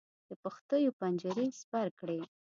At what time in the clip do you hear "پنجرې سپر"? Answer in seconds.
0.99-1.87